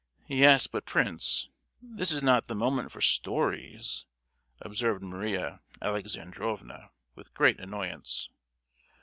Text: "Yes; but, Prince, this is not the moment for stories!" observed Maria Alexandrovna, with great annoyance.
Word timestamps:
"Yes; 0.25 0.65
but, 0.65 0.87
Prince, 0.87 1.47
this 1.79 2.11
is 2.11 2.23
not 2.23 2.47
the 2.47 2.55
moment 2.55 2.91
for 2.91 3.01
stories!" 3.01 4.07
observed 4.61 5.03
Maria 5.03 5.61
Alexandrovna, 5.79 6.89
with 7.13 7.35
great 7.35 7.59
annoyance. 7.59 8.27